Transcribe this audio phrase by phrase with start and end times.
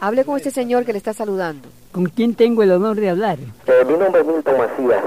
[0.00, 1.68] Hable con este señor que le está saludando.
[1.92, 3.38] ¿Con quién tengo el honor de hablar?
[3.66, 5.04] Eh, mi nombre es Milton Macías.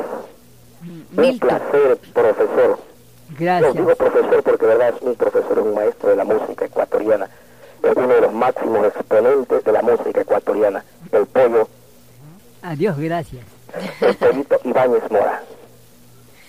[0.83, 1.49] Un Milton.
[1.49, 2.79] placer, profesor.
[3.39, 3.75] Gracias.
[3.75, 7.27] No digo profesor porque, verdad, es un profesor, es un maestro de la música ecuatoriana.
[7.81, 10.83] Es uno de los máximos exponentes de la música ecuatoriana.
[11.11, 11.67] El pollo,
[12.61, 13.43] Adiós, gracias.
[14.01, 15.43] el pollito Ibáñez Mora.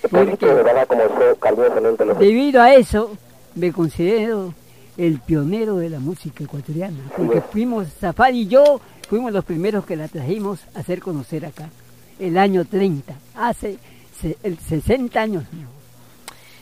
[0.02, 3.10] El ¿Por pollito, de verdad, como yo cariñosamente lo Debido a eso,
[3.54, 4.52] me considero
[4.96, 9.96] el pionero de la música ecuatoriana, porque fuimos, Zafari y yo, fuimos los primeros que
[9.96, 11.68] la trajimos a hacer conocer acá,
[12.18, 13.78] el año 30, hace
[14.20, 15.44] se- el 60 años.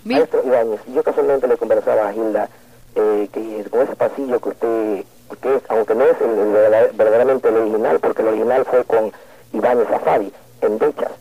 [0.05, 2.48] Maestro Ibáñez, yo casualmente le conversaba a Gilda
[2.95, 6.91] eh, que con ese pasillo que usted, usted es- aunque no es el, el verdad-
[6.95, 9.12] verdaderamente el original, porque el original fue con
[9.53, 11.12] Ibáñez Safari, en Dechas.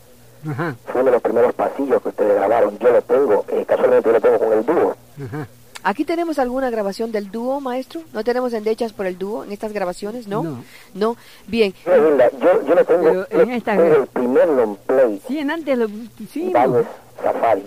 [0.86, 2.76] Fue uno de los primeros pasillos que ustedes grabaron.
[2.80, 4.96] Yo lo tengo, eh, casualmente yo lo tengo con el dúo.
[5.24, 5.46] ajá.
[5.84, 8.02] ¿Aquí tenemos alguna grabación del dúo, maestro?
[8.12, 10.26] ¿No tenemos endechas por el dúo en estas grabaciones?
[10.28, 10.42] ¿no?
[10.42, 10.64] No.
[10.94, 11.16] No.
[11.46, 11.74] Bien.
[11.86, 15.38] No, yo, yo lo tengo, Pero en yo esta- tengo el primer long play, Sí,
[15.38, 15.88] en antes lo
[16.32, 16.52] sí,
[17.22, 17.64] Safari,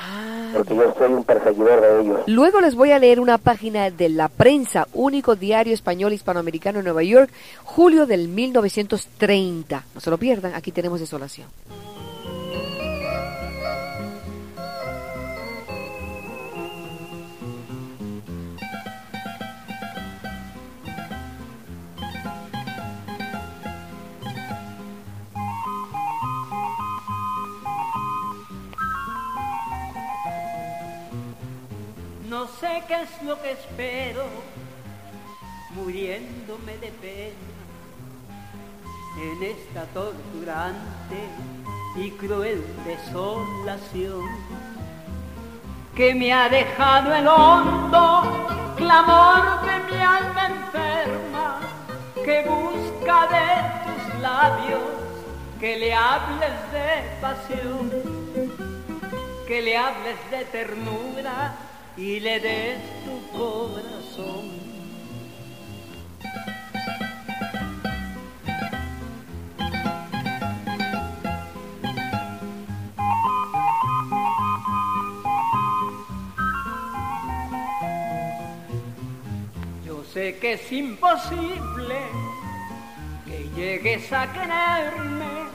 [0.00, 2.20] Ah, porque yo soy un perseguidor de ellos.
[2.28, 6.84] Luego les voy a leer una página de La Prensa, único diario español hispanoamericano en
[6.84, 7.30] Nueva York,
[7.64, 9.84] julio del 1930.
[9.94, 11.48] No se lo pierdan, aquí tenemos desolación.
[33.08, 34.24] Es lo que espero,
[35.70, 37.58] muriéndome de pena
[39.20, 41.20] en esta torturante
[41.96, 44.28] y cruel desolación
[45.96, 51.60] que me ha dejado el hondo clamor de mi alma enferma
[52.24, 53.50] que busca de
[53.84, 54.82] tus labios
[55.58, 57.90] que le hables de pasión
[59.48, 61.67] que le hables de ternura
[61.98, 64.46] y le des tu corazón.
[79.84, 81.98] Yo sé que es imposible
[83.26, 85.48] que llegues a quererme,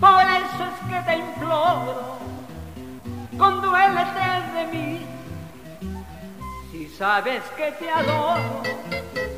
[0.00, 2.18] por eso es que te imploro
[3.40, 5.09] conduélete de mí.
[6.70, 8.62] Si sabes que te adoro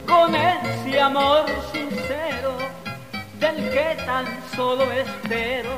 [0.06, 2.58] con ese amor sincero
[3.40, 5.70] del que tan solo espero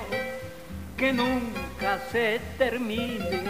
[0.97, 3.43] que nunca se termine.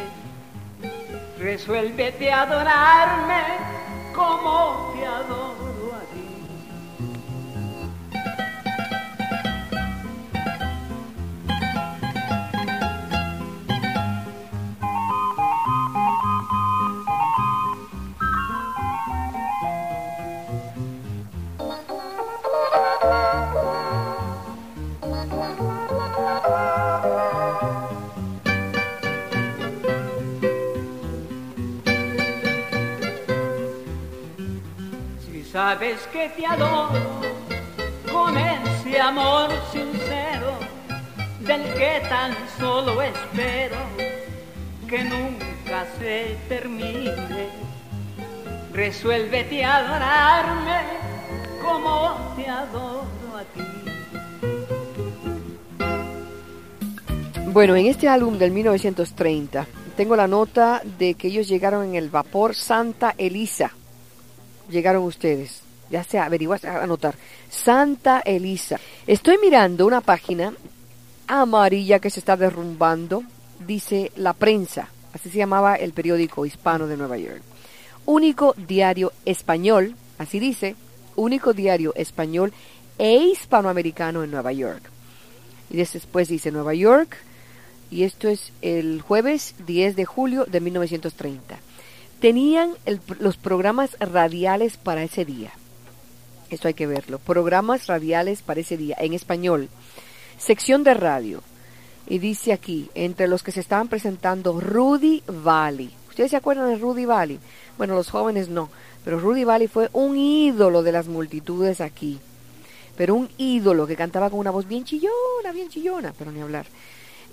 [1.38, 3.42] Resuélvete a adorarme
[4.14, 5.63] como te adoro
[35.74, 37.20] sabes que te adoro
[38.12, 40.52] con ese amor sincero
[41.40, 43.76] del que tan solo espero
[44.88, 47.48] que nunca se termine.
[48.72, 50.80] Resuélvete a adorarme
[51.60, 53.62] como te adoro a ti.
[57.46, 62.10] Bueno, en este álbum del 1930 tengo la nota de que ellos llegaron en el
[62.10, 63.72] vapor Santa Elisa.
[64.70, 65.63] Llegaron ustedes.
[65.90, 67.14] Ya se averigua, a anotar.
[67.50, 68.78] Santa Elisa.
[69.06, 70.52] Estoy mirando una página
[71.26, 73.22] amarilla que se está derrumbando.
[73.66, 74.88] Dice La Prensa.
[75.12, 77.42] Así se llamaba el periódico hispano de Nueva York.
[78.06, 79.94] Único diario español.
[80.18, 80.74] Así dice.
[81.16, 82.52] Único diario español
[82.98, 84.82] e hispanoamericano en Nueva York.
[85.70, 87.16] Y después dice Nueva York,
[87.90, 91.56] y esto es el jueves 10 de julio de 1930.
[92.20, 95.52] Tenían el- los programas radiales para ese día.
[96.50, 97.18] Esto hay que verlo.
[97.18, 99.68] Programas radiales para ese día, en español.
[100.38, 101.42] Sección de radio.
[102.06, 105.90] Y dice aquí, entre los que se estaban presentando, Rudy Valley.
[106.08, 107.40] ¿Ustedes se acuerdan de Rudy Valley?
[107.78, 108.70] Bueno, los jóvenes no,
[109.04, 112.20] pero Rudy Valley fue un ídolo de las multitudes aquí.
[112.96, 116.66] Pero un ídolo que cantaba con una voz bien chillona, bien chillona, pero ni hablar.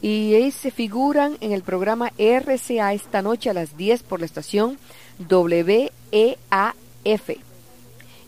[0.02, 4.25] Y ahí se figuran en el programa RCA esta noche a las 10 por la
[4.25, 4.80] estación
[5.30, 5.92] WEAF.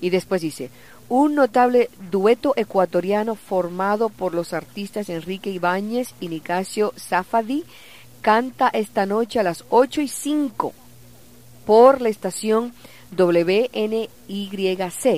[0.04, 0.70] Y después dice,
[1.08, 7.64] un notable dueto ecuatoriano formado por los artistas Enrique Ibáñez y Nicasio Zafadi
[8.22, 10.74] canta esta noche a las 8 y 5
[11.66, 12.74] por la estación
[13.18, 14.10] WNYC,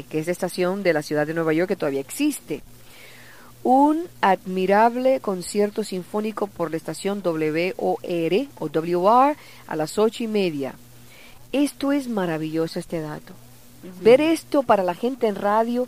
[0.08, 2.62] que es la estación de la ciudad de Nueva York que todavía existe.
[3.64, 7.98] Un admirable concierto sinfónico por la estación WOR o
[8.70, 9.36] WR
[9.66, 10.76] a las ocho y media.
[11.52, 13.34] Esto es maravilloso, este dato.
[14.02, 15.88] Ver esto para la gente en radio,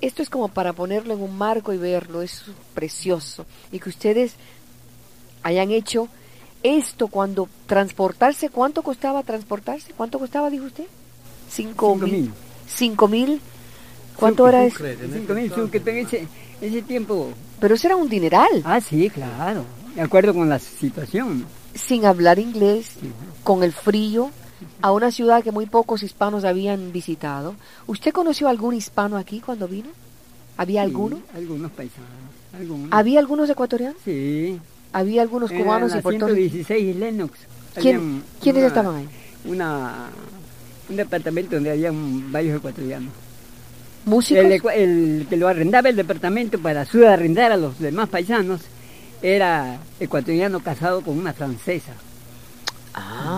[0.00, 2.44] esto es como para ponerlo en un marco y verlo, es
[2.74, 3.46] precioso.
[3.72, 4.34] Y que ustedes
[5.42, 6.08] hayan hecho
[6.62, 9.92] esto cuando transportarse, ¿cuánto costaba transportarse?
[9.96, 10.86] ¿Cuánto costaba, dijo usted?
[11.50, 12.12] Cinco, Cinco mil.
[12.12, 12.32] mil.
[12.66, 13.40] Cinco mil.
[14.16, 14.84] ¿Cuánto era eso?
[15.12, 16.26] Cinco mil sucre, pero ese,
[16.60, 17.30] ese tiempo...
[17.60, 18.62] Pero eso era un dineral.
[18.64, 19.64] Ah, sí, claro.
[19.94, 21.46] De acuerdo con la situación.
[21.74, 22.96] Sin hablar inglés,
[23.44, 24.30] con el frío,
[24.80, 27.54] a una ciudad que muy pocos hispanos habían visitado.
[27.86, 29.88] ¿Usted conoció algún hispano aquí cuando vino?
[30.56, 31.16] ¿Había alguno?
[31.16, 32.08] Sí, algunos paisanos.
[32.58, 32.88] Algunos.
[32.92, 33.96] ¿Había algunos ecuatorianos?
[34.04, 34.58] Sí.
[34.92, 36.66] ¿Había algunos cubanos y puertorriqueños?
[36.66, 37.38] 116 Lennox.
[37.74, 39.08] ¿Quién- ¿Quiénes una- estaban ahí?
[39.44, 40.06] Una,
[40.88, 43.12] un departamento donde había varios ecuatorianos.
[44.06, 44.72] ¿Músicos?
[44.74, 48.62] El que lo arrendaba el departamento para subarrendar a los demás paisanos
[49.20, 51.92] era ecuatoriano casado con una francesa.
[52.94, 53.37] Ah,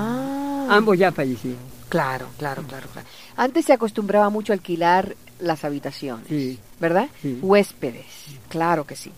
[0.76, 1.58] Ambos ya fallecieron.
[1.88, 3.06] claro, claro, claro, claro.
[3.36, 6.58] Antes se acostumbraba mucho a alquilar las habitaciones, Sí.
[6.78, 7.08] ¿verdad?
[7.22, 7.38] Sí.
[7.42, 8.06] Huéspedes,
[8.48, 9.10] claro que sí.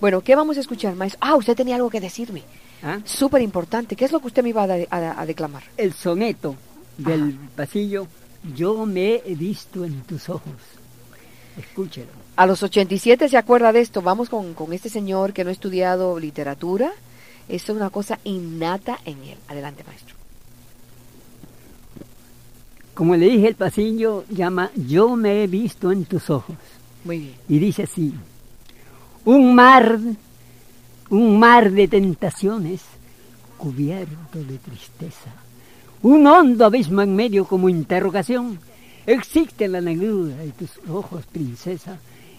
[0.00, 1.18] Bueno, ¿qué vamos a escuchar, maestro?
[1.22, 2.42] Ah, usted tenía algo que decirme.
[2.82, 2.98] ¿Ah?
[3.04, 3.96] Súper importante.
[3.96, 5.62] ¿Qué es lo que usted me iba a, de- a- a declamar?
[5.76, 6.54] El soneto
[6.98, 8.06] del pasillo,
[8.54, 10.52] yo me he visto en tus ojos.
[11.56, 12.08] Escúchelo.
[12.36, 14.02] A los 87 se acuerda de esto.
[14.02, 16.92] Vamos con, con este señor que no ha estudiado literatura.
[17.48, 19.38] Es una cosa innata en él.
[19.48, 20.16] Adelante, maestro.
[22.94, 26.56] Como le dije, el pasillo llama Yo me he visto en tus ojos.
[27.04, 27.34] Muy bien.
[27.48, 28.14] Y dice así,
[29.24, 29.98] un mar,
[31.10, 32.82] un mar de tentaciones
[33.56, 35.32] cubierto de tristeza,
[36.02, 38.58] un hondo abismo en medio como interrogación,
[39.06, 41.98] existe la negrura de tus ojos, princesa,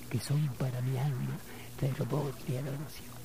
[0.09, 1.37] que son para mi alma
[1.79, 3.15] fervor y adoración.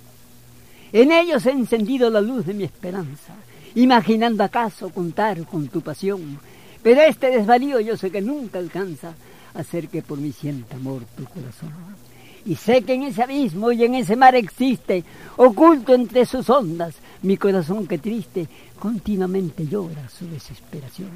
[0.93, 3.35] En ellos he encendido la luz de mi esperanza,
[3.75, 6.39] imaginando acaso contar con tu pasión,
[6.83, 9.15] pero este desvarío yo sé que nunca alcanza
[9.55, 11.73] a hacer que por mí sienta amor tu corazón.
[12.47, 15.05] Y sé que en ese abismo y en ese mar existe,
[15.37, 18.49] oculto entre sus ondas, mi corazón que triste
[18.79, 21.11] continuamente llora su desesperación.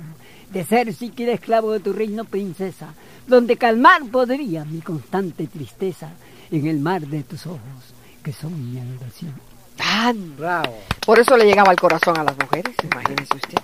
[0.52, 2.92] De ser siquiera esclavo de tu reino, princesa,
[3.26, 6.10] donde calmar podría mi constante tristeza
[6.50, 9.32] en el mar de tus ojos, que son mi adoración.
[9.76, 10.36] Tan.
[10.36, 10.76] Bravo.
[11.04, 13.58] Por eso le llegaba al corazón a las mujeres, imagínese usted.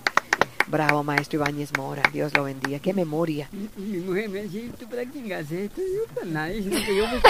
[0.67, 2.03] Bravo, maestro Ibáñez Mora.
[2.12, 2.79] Dios lo bendiga.
[2.79, 3.49] Qué memoria.
[3.77, 5.81] Mi mujer me decía, ¿tú para quién haces esto?
[5.81, 7.29] Yo para nadie, yo busco,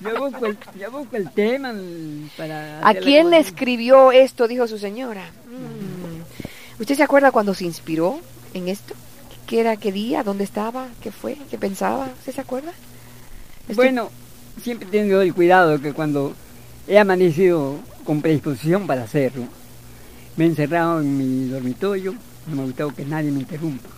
[0.02, 2.86] yo busco, el, yo busco el tema mm, para...
[2.86, 4.46] ¿A quién le escribió esto?
[4.48, 5.22] Dijo su señora.
[5.48, 6.80] Mm.
[6.82, 8.18] ¿Usted se acuerda cuando se inspiró
[8.54, 8.94] en esto?
[9.46, 9.76] ¿Qué era?
[9.76, 10.22] ¿Qué día?
[10.22, 10.88] ¿Dónde estaba?
[11.02, 11.36] ¿Qué fue?
[11.50, 12.10] ¿Qué pensaba?
[12.18, 12.72] ¿Usted se acuerda?
[13.68, 14.10] Estoy- Bueno,
[14.60, 16.34] siempre tengo el cuidado que cuando
[16.88, 19.44] he amanecido con predisposición para hacerlo,
[20.36, 22.14] me he encerrado en mi dormitorio,
[22.46, 23.88] no me ha gustado que nadie me interrumpa.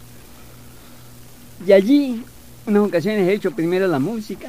[1.67, 2.22] Y allí,
[2.67, 4.48] unas ocasiones he hecho primero la música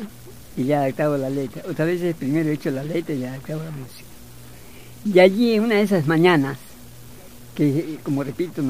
[0.57, 1.63] y ya adaptado la letra.
[1.69, 4.09] Otras veces primero he hecho la letra y ya adaptado la música.
[5.05, 6.57] Y allí, en una de esas mañanas,
[7.53, 8.63] que como repito,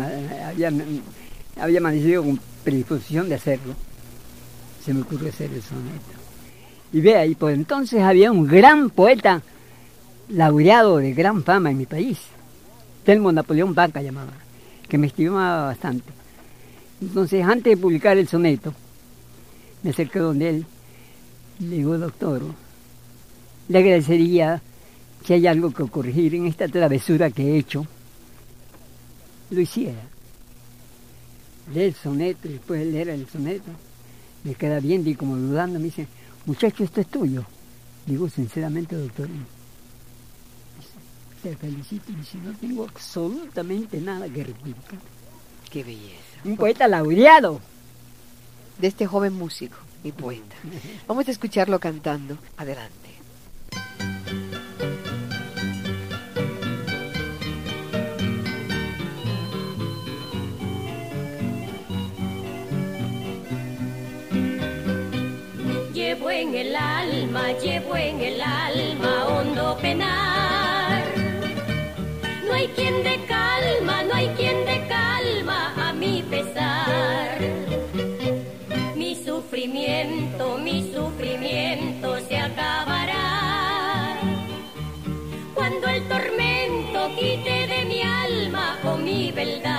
[0.46, 0.72] había,
[1.60, 3.74] había amanecido con predisposición de hacerlo,
[4.84, 6.16] se me ocurrió hacer el soneto.
[6.92, 9.42] Y vea, y por entonces había un gran poeta
[10.30, 12.20] laureado de gran fama en mi país,
[13.06, 14.34] Telmo Napoleón Vaca llamaba,
[14.90, 16.12] que me estimaba bastante.
[17.00, 18.74] Entonces, antes de publicar el soneto,
[19.84, 20.66] me acerqué donde él,
[21.60, 22.42] le digo, doctor,
[23.70, 24.62] le agradecería
[25.24, 27.86] si hay algo que corregir en esta travesura que he hecho,
[29.52, 30.02] lo hiciera.
[31.74, 33.72] Lee el soneto y después de leer el soneto,
[34.44, 36.08] me queda viendo y como dudando me dice,
[36.46, 37.44] muchacho, esto es tuyo.
[38.06, 39.28] Digo, sinceramente, doctor,
[41.46, 44.98] te felicito y si no tengo absolutamente nada que replicar.
[45.70, 46.42] Qué belleza.
[46.44, 47.62] Un poeta laureado.
[48.80, 50.56] De este joven músico y poeta.
[51.08, 52.40] Vamos a escucharlo cantando.
[52.58, 52.96] Adelante.
[65.94, 70.65] Llevo en el alma, llevo en el alma hondo penar.
[72.66, 77.38] No hay quien de calma, no hay quien de calma a mi pesar.
[78.96, 84.18] Mi sufrimiento, mi sufrimiento se acabará.
[85.54, 89.75] Cuando el tormento quite de mi alma o mi verdad.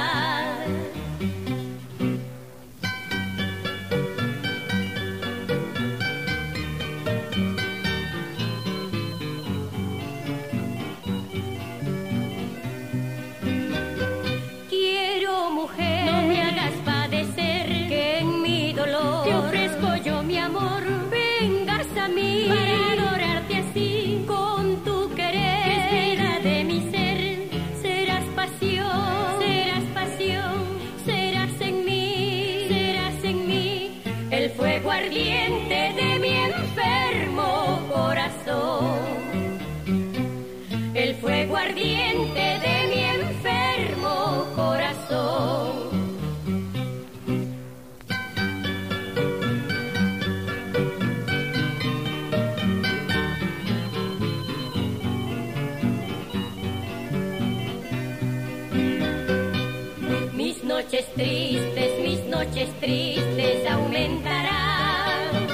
[60.96, 65.46] Noches tristes, mis noches tristes aumentarán.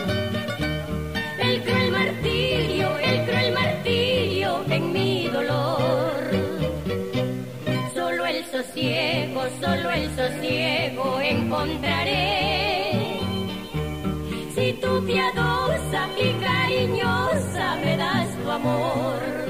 [1.41, 6.13] El cruel martirio, el cruel martirio en mi dolor.
[7.93, 12.93] Solo el sosiego, solo el sosiego encontraré.
[14.55, 19.42] Si tú piadosa y cariñosa me das tu amor.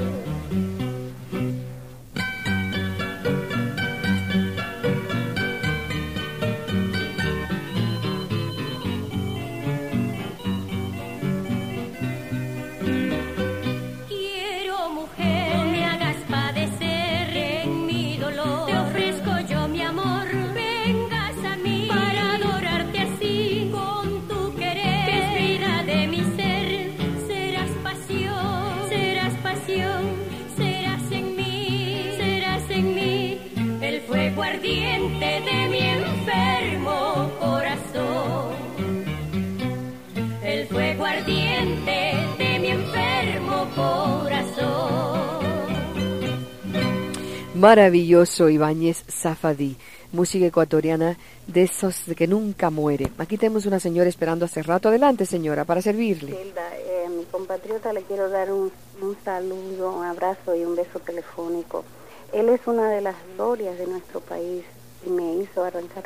[47.66, 49.76] Maravilloso Ibáñez Zafadí,
[50.10, 51.16] música ecuatoriana
[51.46, 53.12] de esos que nunca muere.
[53.18, 54.88] Aquí tenemos una señora esperando hace rato.
[54.88, 56.32] Adelante, señora, para servirle.
[56.42, 60.98] Hilda, eh, mi compatriota le quiero dar un, un saludo, un abrazo y un beso
[60.98, 61.84] telefónico.
[62.32, 64.64] Él es una de las glorias de nuestro país
[65.06, 66.02] y me hizo arrancar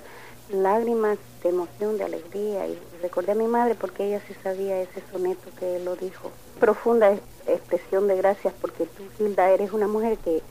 [0.53, 2.67] lágrimas de emoción, de alegría.
[2.67, 6.31] Y recordé a mi madre porque ella sí sabía ese soneto que él lo dijo.
[6.61, 10.43] Profunda es- expresión de gracias porque tú, Hilda, eres una mujer que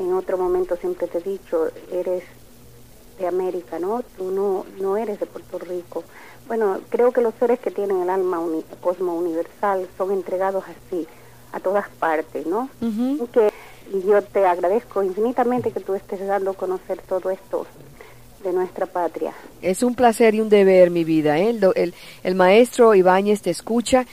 [0.00, 2.24] en otro momento siempre te he dicho, eres
[3.18, 4.02] de América, ¿no?
[4.16, 6.04] Tú no, no eres de Puerto Rico.
[6.46, 11.06] Bueno, creo que los seres que tienen el alma uni- cosmo universal son entregados así,
[11.52, 12.70] a todas partes, ¿no?
[13.32, 13.50] Que
[13.92, 17.66] y yo te agradezco infinitamente que tú estés dando a conocer todo esto
[18.42, 19.32] de nuestra patria.
[19.60, 21.38] Es un placer y un deber, mi vida.
[21.38, 21.54] ¿eh?
[22.22, 24.06] El, maestro Ibáñez te escucha.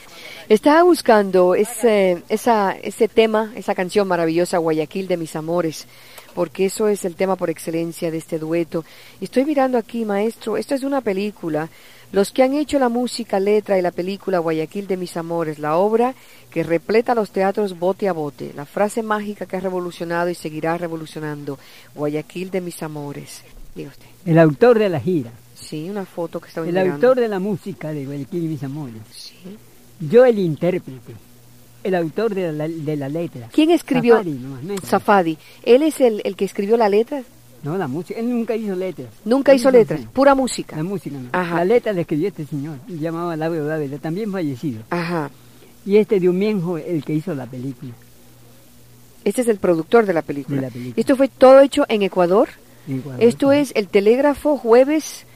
[0.48, 5.86] Estaba buscando ese, esa, ese tema, esa canción maravillosa, Guayaquil de mis amores,
[6.34, 8.84] porque eso es el tema por excelencia de este dueto.
[9.20, 11.68] Y estoy mirando aquí, maestro, esto es una película.
[12.10, 15.76] Los que han hecho la música, letra y la película Guayaquil de mis amores, la
[15.76, 16.14] obra
[16.50, 20.78] que repleta los teatros bote a bote, la frase mágica que ha revolucionado y seguirá
[20.78, 21.58] revolucionando,
[21.94, 23.42] Guayaquil de mis amores.
[23.78, 24.06] Diga usted.
[24.26, 26.94] El autor de la gira, Sí, una foto que estaba el mirando.
[26.94, 29.34] autor de la música de Guayaquil y mis amores, Sí.
[30.00, 31.14] yo el intérprete,
[31.84, 33.48] el autor de la, de la letra.
[33.52, 34.16] ¿Quién escribió?
[34.16, 35.38] Safari, nomás, Safadi.
[35.64, 37.22] ¿Él es el, el que escribió la letra?
[37.62, 39.08] No, la música, él nunca hizo letras.
[39.24, 40.76] Nunca hizo letras, pura música.
[40.76, 41.28] La música no.
[41.32, 41.56] Ajá.
[41.56, 44.82] La letra la escribió este señor, llamaba Lauro Dávila, también fallecido.
[44.90, 45.30] Ajá.
[45.84, 47.92] Y este de Mienjo, el que hizo la película.
[49.24, 50.56] Este es el productor de la película.
[50.60, 50.94] De la película.
[51.00, 52.48] Esto fue todo hecho en Ecuador.
[53.18, 55.26] Esto es el telégrafo jueves,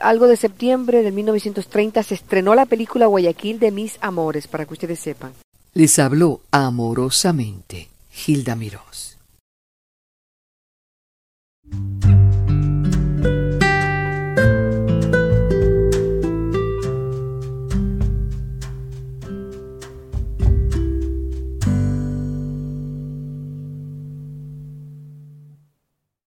[0.00, 4.74] algo de septiembre de 1930, se estrenó la película Guayaquil de mis amores, para que
[4.74, 5.32] ustedes sepan.
[5.74, 9.18] Les habló amorosamente Gilda Mirós.